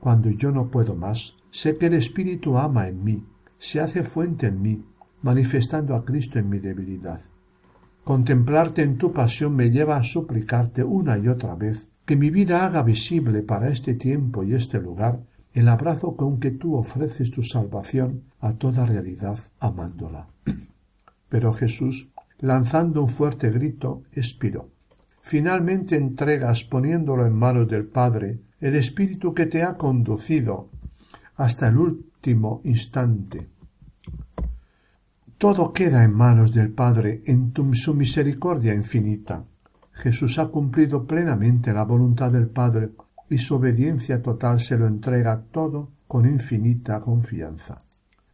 [0.00, 3.24] Cuando yo no puedo más, sé que el Espíritu ama en mí,
[3.58, 4.84] se hace fuente en mí,
[5.22, 7.20] manifestando a Cristo en mi debilidad.
[8.04, 12.64] Contemplarte en tu pasión me lleva a suplicarte una y otra vez que mi vida
[12.64, 15.20] haga visible para este tiempo y este lugar
[15.52, 20.28] el abrazo con que tú ofreces tu salvación a toda realidad amándola.
[21.28, 24.68] Pero Jesús, lanzando un fuerte grito, expiró.
[25.20, 30.70] Finalmente entregas, poniéndolo en manos del Padre, el Espíritu que te ha conducido
[31.36, 33.46] hasta el último instante.
[35.36, 39.44] Todo queda en manos del Padre en su misericordia infinita.
[39.92, 42.90] Jesús ha cumplido plenamente la voluntad del Padre
[43.30, 47.78] y su obediencia total se lo entrega todo con infinita confianza.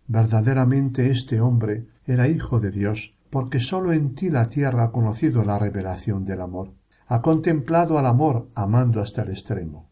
[0.07, 5.43] Verdaderamente este hombre era hijo de Dios, porque sólo en ti la tierra ha conocido
[5.43, 6.73] la revelación del amor
[7.07, 9.89] ha contemplado al amor amando hasta el extremo.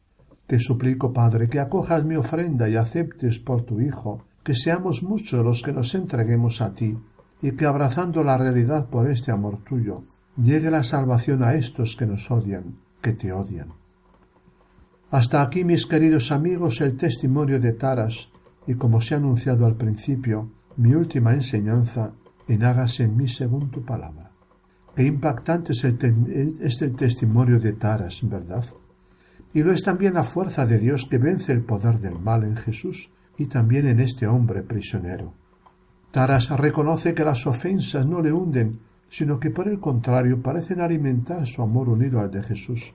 [0.47, 5.45] Te suplico, Padre, que acojas mi ofrenda y aceptes por tu Hijo, que seamos muchos
[5.45, 6.99] los que nos entreguemos a ti,
[7.41, 10.05] y que abrazando la realidad por este amor tuyo,
[10.37, 13.73] llegue la salvación a estos que nos odian, que te odian.
[15.11, 18.31] Hasta aquí, mis queridos amigos, el testimonio de Taras,
[18.67, 22.13] y como se ha anunciado al principio, mi última enseñanza
[22.49, 24.31] en hágase en mí según tu palabra.
[24.95, 28.65] Qué impactante es el, testimonio de Taras, ¿verdad?
[29.55, 32.57] Y lo es también la fuerza de Dios que vence el poder del mal en
[32.57, 35.35] Jesús y también en este hombre prisionero.
[36.11, 41.47] Taras reconoce que las ofensas no le hunden, sino que por el contrario parecen alimentar
[41.47, 42.95] su amor unido al de Jesús.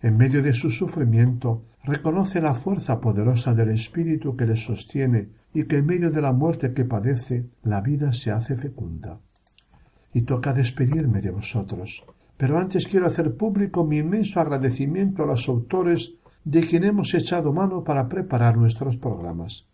[0.00, 5.64] En medio de su sufrimiento reconoce la fuerza poderosa del Espíritu que le sostiene y
[5.64, 9.20] que en medio de la muerte que padece la vida se hace fecunda
[10.12, 12.04] y toca despedirme de vosotros.
[12.36, 16.14] Pero antes quiero hacer público mi inmenso agradecimiento a los autores
[16.44, 19.66] de quien hemos echado mano para preparar nuestros programas.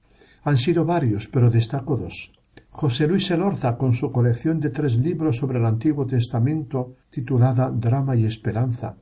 [0.44, 2.32] Han sido varios, pero destaco dos.
[2.70, 8.16] José Luis Elorza con su colección de tres libros sobre el Antiguo Testamento titulada Drama
[8.16, 8.96] y Esperanza,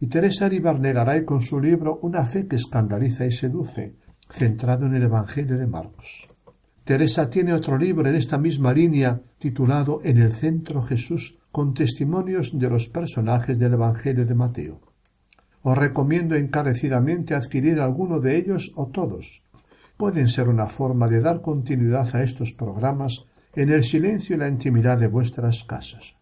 [0.00, 3.94] y Teresa Ribarnegaray con su libro Una fe que escandaliza y seduce,
[4.30, 6.28] centrado en el Evangelio de Marcos.
[6.84, 12.58] Teresa tiene otro libro en esta misma línea titulado En el centro Jesús con testimonios
[12.58, 14.80] de los personajes del Evangelio de Mateo.
[15.62, 19.44] Os recomiendo encarecidamente adquirir alguno de ellos o todos.
[19.96, 24.48] Pueden ser una forma de dar continuidad a estos programas en el silencio y la
[24.48, 26.16] intimidad de vuestras casas.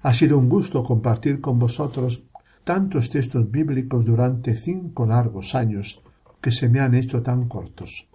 [0.00, 2.22] Ha sido un gusto compartir con vosotros
[2.64, 6.02] tantos textos bíblicos durante cinco largos años
[6.40, 8.08] que se me han hecho tan cortos.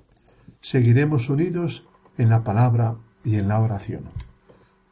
[0.62, 4.04] Seguiremos unidos en la palabra y en la oración.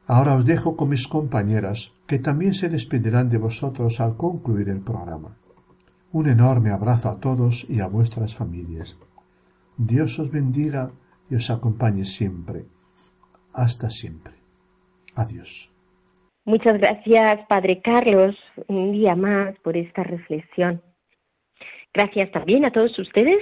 [0.07, 4.81] Ahora os dejo con mis compañeras, que también se despedirán de vosotros al concluir el
[4.81, 5.37] programa.
[6.11, 8.99] Un enorme abrazo a todos y a vuestras familias.
[9.77, 10.91] Dios os bendiga
[11.29, 12.65] y os acompañe siempre.
[13.53, 14.33] Hasta siempre.
[15.15, 15.71] Adiós.
[16.43, 18.35] Muchas gracias, Padre Carlos,
[18.67, 20.81] un día más por esta reflexión.
[21.93, 23.39] Gracias también a todos ustedes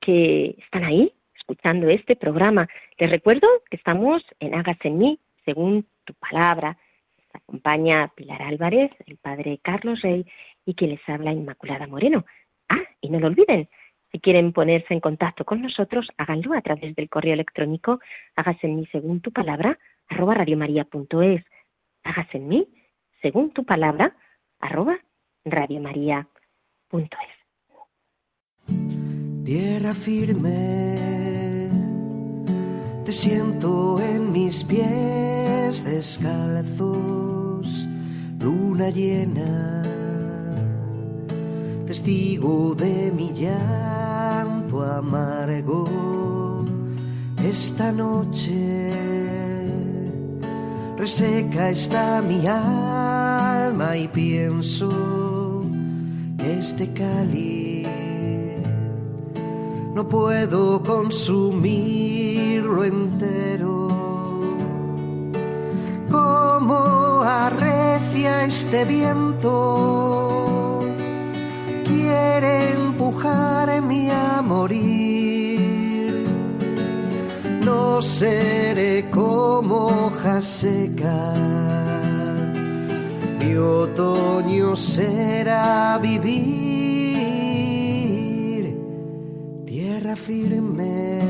[0.00, 2.68] que están ahí escuchando este programa.
[2.98, 6.78] Les recuerdo que estamos en Hágase en mí, según tu palabra.
[7.32, 10.24] Acompaña Pilar Álvarez, el padre Carlos Rey
[10.64, 12.24] y quien les habla Inmaculada Moreno.
[12.68, 13.68] Ah, y no lo olviden,
[14.14, 17.98] si quieren ponerse en contacto con nosotros, háganlo a través del correo electrónico
[18.36, 19.76] hágase en mí según tu palabra
[20.08, 21.44] arroba radiomaria.es.
[22.04, 22.68] Hágase en mí
[23.20, 24.16] según tu palabra
[24.60, 25.00] arroba
[25.44, 27.43] radiomaria.es.
[28.66, 30.94] Tierra firme
[33.04, 37.86] te siento en mis pies descalzos,
[38.40, 39.82] luna llena,
[41.86, 45.84] testigo de mi llanto amargo.
[47.44, 48.90] Esta noche
[50.96, 55.62] reseca está mi alma y pienso
[56.38, 57.73] este cáliz
[59.94, 63.88] no puedo consumirlo entero.
[66.10, 70.80] cómo arrecia este viento.
[71.84, 76.26] Quiere empujarme a morir.
[77.64, 81.34] No seré como hoja seca.
[83.40, 86.83] Mi otoño será vivir.
[90.16, 91.20] Firme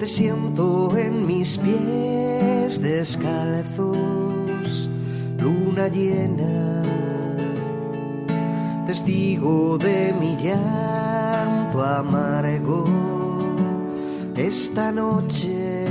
[0.00, 4.88] te siento en mis pies descalzos,
[5.38, 6.82] luna llena,
[8.84, 12.84] testigo de mi llanto amargo
[14.36, 15.86] esta noche.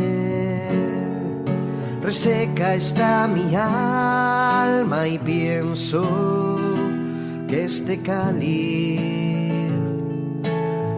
[2.02, 6.58] Reseca está mi alma y pienso
[7.48, 9.01] que este cáliz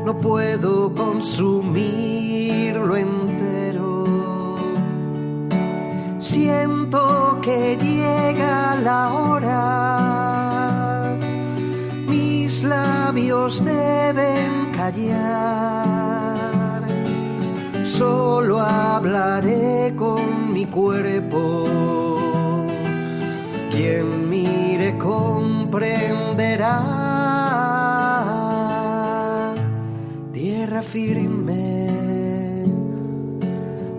[0.05, 4.03] no puedo consumir entero.
[6.19, 11.15] Siento que llega la hora,
[12.07, 16.83] mis labios deben callar.
[17.83, 22.19] Solo hablaré con mi cuerpo.
[23.71, 27.02] Quien mire comprenderá.
[30.43, 31.87] Tierra firme.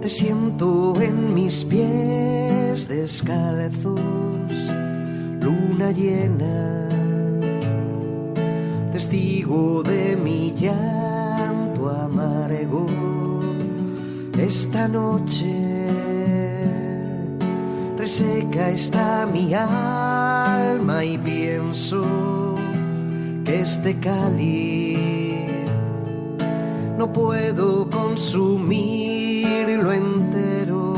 [0.03, 4.53] Te siento en mis pies descalzos,
[5.41, 6.91] luna llena,
[8.93, 12.89] testigo de mi llanto amargo.
[14.39, 15.89] Esta noche.
[17.97, 22.05] Reseca está mi alma y pienso
[23.47, 24.84] que este cáliz
[26.97, 30.95] no puedo consumir lo entero.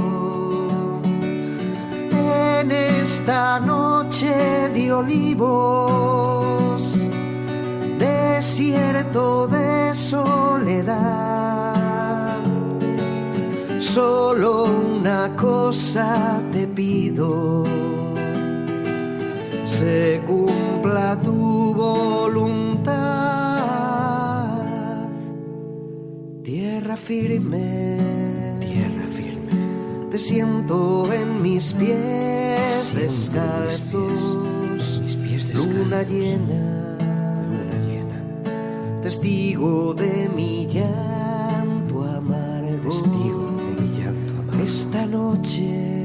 [2.12, 6.80] En esta noche de olivos,
[7.98, 11.74] desierto de soledad,
[13.78, 17.64] solo una cosa te pido.
[19.64, 23.05] Se cumpla tu voluntad,
[26.96, 29.52] tierra firme.
[30.10, 34.38] Te siento en mis pies descalzos,
[35.52, 36.96] luna llena,
[37.50, 38.18] luna llena,
[39.02, 44.64] testigo de mi llanto amargo, testigo de mi llanto amargo.
[44.64, 46.04] Esta noche,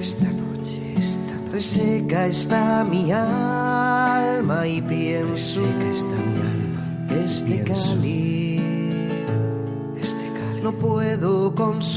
[0.00, 6.82] esta noche, esta noche, reseca está mi alma y pienso, reseca está mi alma,
[7.24, 8.43] este cáliz,
[10.64, 11.94] este cáliz, no puedo consumir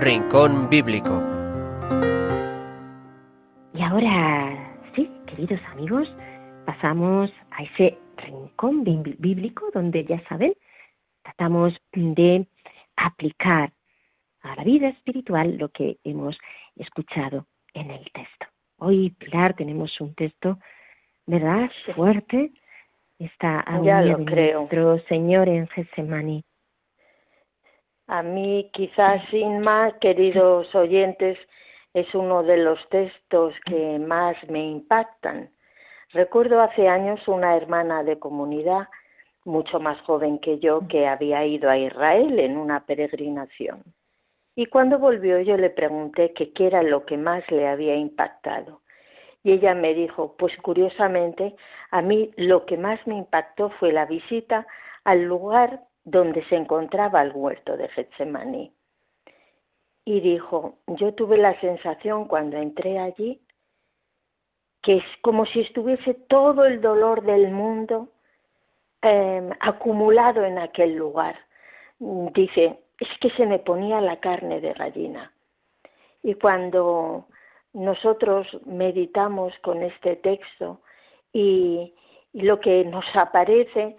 [0.00, 1.22] Rincón Bíblico.
[3.74, 6.08] Y ahora, sí, queridos amigos,
[6.66, 10.54] pasamos a ese rincón bíblico donde ya saben,
[11.22, 12.46] tratamos de
[12.96, 13.72] aplicar
[14.48, 16.38] a la vida espiritual lo que hemos
[16.76, 18.46] escuchado en el texto.
[18.78, 20.58] Hoy, Pilar, tenemos un texto,
[21.26, 21.70] ¿verdad?
[21.94, 22.52] Fuerte.
[23.18, 24.60] Está ya lo creo.
[24.60, 26.44] nuestro Señor en Getsemani.
[28.06, 31.36] A mí quizás sin más, queridos oyentes,
[31.92, 35.50] es uno de los textos que más me impactan.
[36.12, 38.88] Recuerdo hace años una hermana de comunidad,
[39.44, 43.82] mucho más joven que yo, que había ido a Israel en una peregrinación.
[44.58, 48.80] Y cuando volvió yo le pregunté qué era lo que más le había impactado.
[49.44, 51.54] Y ella me dijo, pues curiosamente,
[51.92, 54.66] a mí lo que más me impactó fue la visita
[55.04, 58.72] al lugar donde se encontraba el huerto de Getsemaní.
[60.04, 63.40] Y dijo, yo tuve la sensación cuando entré allí
[64.82, 68.08] que es como si estuviese todo el dolor del mundo
[69.02, 71.36] em, acumulado en aquel lugar.
[72.00, 75.32] Dice, es que se me ponía la carne de gallina.
[76.22, 77.26] Y cuando
[77.72, 80.80] nosotros meditamos con este texto
[81.32, 81.94] y
[82.32, 83.96] lo que nos aparece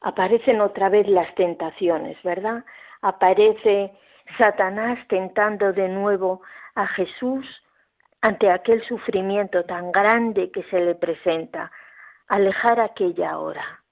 [0.00, 2.64] aparecen otra vez las tentaciones, ¿verdad?
[3.02, 3.92] Aparece
[4.38, 6.42] Satanás tentando de nuevo
[6.74, 7.46] a Jesús
[8.20, 11.70] ante aquel sufrimiento tan grande que se le presenta,
[12.28, 13.82] alejar aquella hora.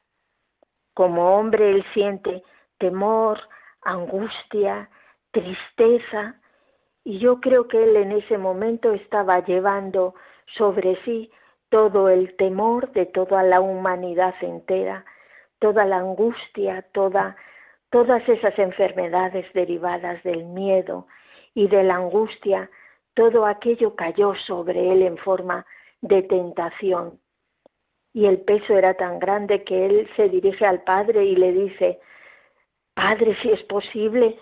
[0.92, 2.42] Como hombre él siente
[2.78, 3.40] temor,
[3.84, 4.88] angustia,
[5.30, 6.36] tristeza,
[7.04, 10.14] y yo creo que él en ese momento estaba llevando
[10.56, 11.30] sobre sí
[11.68, 15.04] todo el temor de toda la humanidad entera,
[15.58, 17.36] toda la angustia, toda,
[17.90, 21.06] todas esas enfermedades derivadas del miedo
[21.54, 22.70] y de la angustia,
[23.14, 25.66] todo aquello cayó sobre él en forma
[26.00, 27.18] de tentación.
[28.12, 32.00] Y el peso era tan grande que él se dirige al Padre y le dice,
[32.94, 34.38] Padre, si es posible,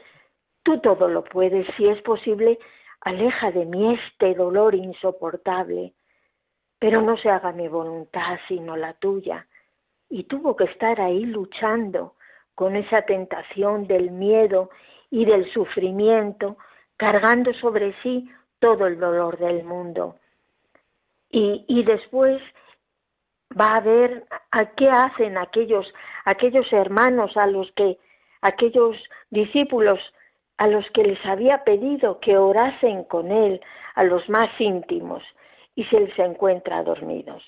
[0.62, 2.58] tú todo lo puedes, si es posible,
[3.00, 5.94] aleja de mí este dolor insoportable,
[6.78, 9.46] pero no se haga mi voluntad sino la tuya.
[10.08, 12.14] Y tuvo que estar ahí luchando
[12.54, 14.70] con esa tentación del miedo
[15.10, 16.58] y del sufrimiento,
[16.96, 20.16] cargando sobre sí todo el dolor del mundo.
[21.30, 22.42] Y, y después
[23.58, 25.92] va a ver a qué hacen aquellos,
[26.24, 27.98] aquellos hermanos a los que,
[28.42, 28.96] aquellos
[29.30, 29.98] discípulos
[30.58, 33.60] a los que les había pedido que orasen con él,
[33.94, 35.22] a los más íntimos,
[35.74, 37.42] y se les encuentra dormidos.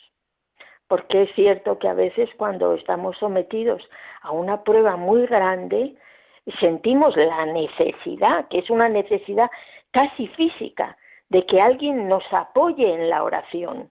[0.88, 3.82] Porque es cierto que a veces cuando estamos sometidos
[4.22, 5.94] a una prueba muy grande,
[6.60, 9.50] sentimos la necesidad, que es una necesidad
[9.90, 10.96] casi física,
[11.28, 13.90] de que alguien nos apoye en la oración.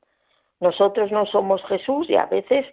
[0.59, 2.65] Nosotros no somos Jesús y a veces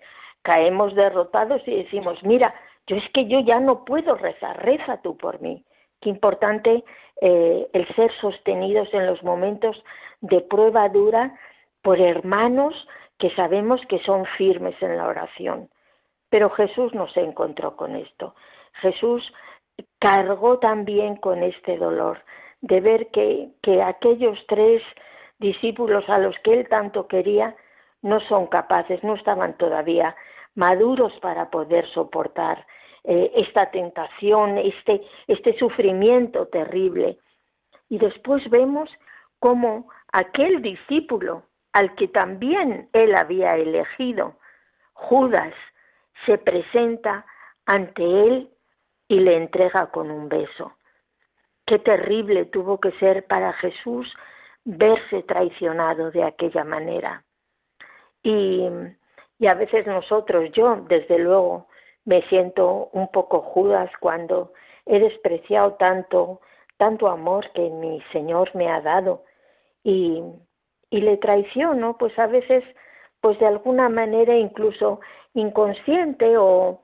[0.43, 2.55] caemos derrotados y decimos, mira,
[2.87, 5.65] yo es que yo ya no puedo rezar, reza tú por mí.
[6.01, 6.85] Qué importante
[7.21, 9.83] eh, el ser sostenidos en los momentos
[10.21, 11.39] de prueba dura
[11.83, 12.75] por hermanos
[13.19, 15.69] que sabemos que son firmes en la oración.
[16.31, 18.35] Pero Jesús no se encontró con esto.
[18.81, 19.31] Jesús
[19.99, 22.23] cargó también con este dolor
[22.61, 24.83] de ver que, que aquellos tres
[25.39, 27.57] discípulos a los que él tanto quería
[28.03, 30.15] no son capaces, no estaban todavía
[30.61, 32.67] maduros para poder soportar
[33.05, 37.19] eh, esta tentación, este, este sufrimiento terrible.
[37.89, 38.91] Y después vemos
[39.39, 44.35] cómo aquel discípulo al que también él había elegido,
[44.93, 45.55] Judas,
[46.27, 47.25] se presenta
[47.65, 48.51] ante él
[49.09, 50.75] y le entrega con un beso.
[51.65, 54.15] Qué terrible tuvo que ser para Jesús
[54.65, 57.25] verse traicionado de aquella manera.
[58.23, 58.69] Y,
[59.41, 61.67] y a veces nosotros, yo desde luego,
[62.05, 64.53] me siento un poco Judas cuando
[64.85, 66.43] he despreciado tanto,
[66.77, 69.25] tanto amor que mi Señor me ha dado
[69.83, 70.23] y,
[70.91, 72.63] y le traiciono, pues a veces,
[73.23, 75.01] pues de alguna manera incluso
[75.33, 76.83] inconsciente o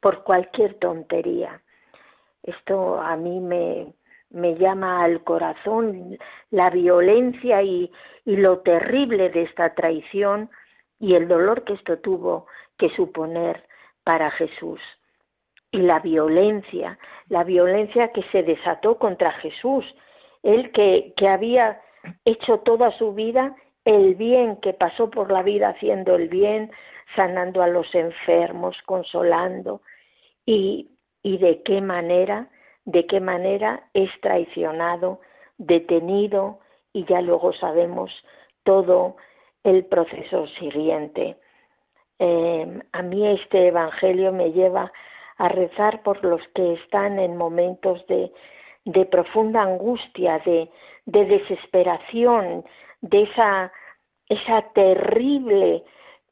[0.00, 1.62] por cualquier tontería.
[2.42, 3.94] Esto a mí me,
[4.28, 6.18] me llama al corazón
[6.50, 7.90] la violencia y,
[8.26, 10.50] y, lo terrible de esta traición
[11.00, 12.46] y el dolor que esto tuvo
[12.78, 13.64] que suponer
[14.04, 14.80] para Jesús.
[15.72, 16.98] Y la violencia,
[17.28, 19.84] la violencia que se desató contra Jesús,
[20.42, 21.80] él que, que había
[22.24, 26.70] hecho toda su vida el bien, que pasó por la vida haciendo el bien,
[27.16, 29.80] sanando a los enfermos, consolando,
[30.44, 30.90] y,
[31.22, 32.48] y de qué manera,
[32.84, 35.20] de qué manera es traicionado,
[35.56, 36.60] detenido,
[36.92, 38.12] y ya luego sabemos
[38.64, 39.16] todo
[39.64, 41.36] el proceso siguiente.
[42.18, 44.92] Em, a mí este Evangelio me lleva
[45.38, 48.30] a rezar por los que están en momentos de,
[48.84, 50.68] de profunda angustia, de,
[51.06, 52.64] de, desesperación,
[53.00, 53.72] de esa,
[54.28, 55.82] esa terrible,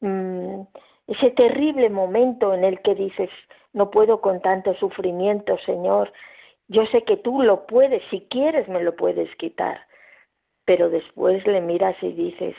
[0.01, 0.61] mm,
[1.07, 3.29] ese terrible momento en el que dices,
[3.73, 6.11] no puedo con tanto sufrimiento, Señor,
[6.67, 9.81] yo sé que tú lo puedes, si quieres me lo puedes quitar,
[10.65, 12.55] pero después le miras y dices,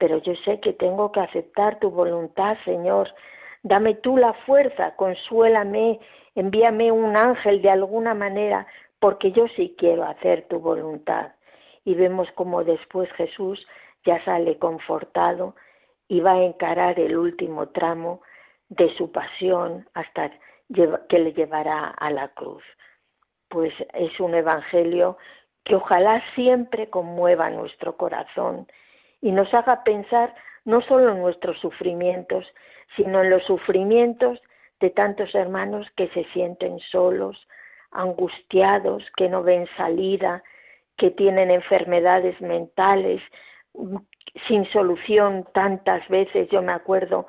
[0.00, 3.12] pero yo sé que tengo que aceptar tu voluntad, Señor.
[3.62, 6.00] Dame tú la fuerza, consuélame,
[6.34, 8.66] envíame un ángel de alguna manera,
[8.98, 11.32] porque yo sí quiero hacer tu voluntad.
[11.84, 13.66] Y vemos como después Jesús
[14.06, 15.54] ya sale confortado
[16.08, 18.22] y va a encarar el último tramo
[18.70, 20.30] de su pasión hasta
[21.10, 22.62] que le llevará a la cruz.
[23.48, 25.18] Pues es un evangelio
[25.62, 28.66] que ojalá siempre conmueva nuestro corazón
[29.20, 32.46] y nos haga pensar no solo en nuestros sufrimientos,
[32.96, 34.40] sino en los sufrimientos
[34.80, 37.46] de tantos hermanos que se sienten solos,
[37.90, 40.42] angustiados, que no ven salida,
[40.96, 43.22] que tienen enfermedades mentales
[44.46, 46.48] sin solución tantas veces.
[46.50, 47.26] Yo me acuerdo,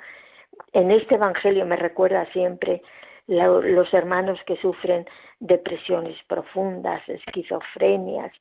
[0.73, 2.81] en este Evangelio me recuerda siempre
[3.27, 5.07] los hermanos que sufren
[5.39, 8.31] depresiones profundas, esquizofrenias,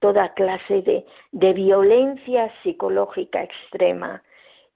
[0.00, 4.22] toda clase de, de violencia psicológica extrema.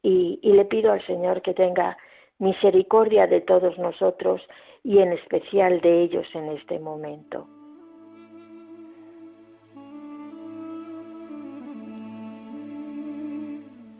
[0.02, 1.96] Y, y le pido al Señor que tenga
[2.38, 4.40] misericordia de todos nosotros
[4.82, 7.46] y en especial de ellos en este momento.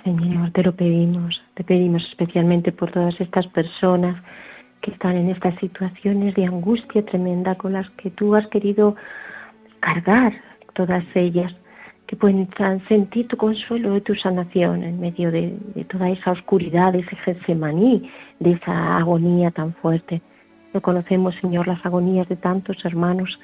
[0.05, 4.23] Señor, te lo pedimos, te pedimos especialmente por todas estas personas
[4.81, 8.97] que están en estas situaciones de angustia tremenda con las que tú has querido
[9.81, 10.33] cargar
[10.75, 11.55] todas ellas,
[12.07, 12.49] que pueden
[12.89, 15.57] sentir tu consuelo y tu sanación en medio de,
[15.89, 18.11] toda esa oscuridad, de ese Getsemaní,
[18.41, 20.21] de esa agonía tan fuerte.
[20.75, 23.39] No conocemos, Señor, las agonías de tantos hermanos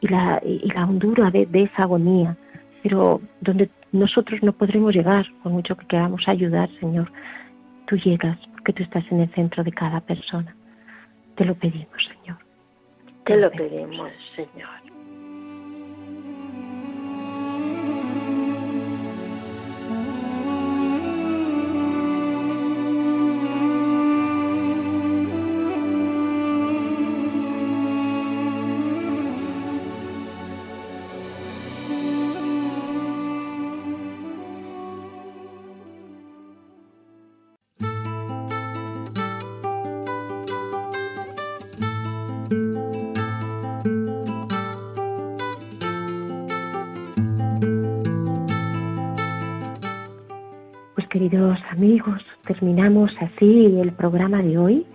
[0.00, 2.36] y la, y la hondura de, de esa agonía,
[2.82, 7.10] pero donde nosotros no podremos llegar, por mucho que queramos ayudar, Señor.
[7.86, 10.56] Tú llegas porque tú estás en el centro de cada persona.
[11.36, 12.38] Te lo pedimos, Señor.
[13.24, 14.95] Te lo pedimos, Señor.
[51.76, 54.86] Amigos, terminamos así el programa de hoy.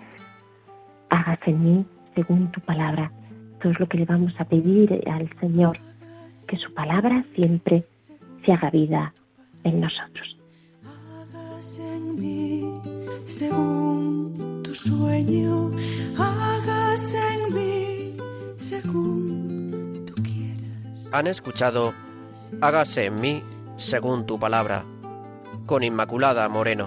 [1.10, 3.12] Hágase en mí según tu palabra.
[3.62, 5.78] Todo es lo que le vamos a pedir al Señor,
[6.48, 7.86] que su palabra siempre
[8.44, 9.14] se haga vida
[9.64, 10.38] en nosotros.
[10.84, 12.82] Hágase en mí
[13.26, 15.72] según tu sueño,
[16.18, 18.18] hágase en mí
[18.58, 21.10] según tú quieras.
[21.12, 21.94] Han escuchado
[22.60, 23.44] Hágase en mí
[23.78, 24.84] según tu palabra
[25.66, 26.86] con Inmaculada Moreno.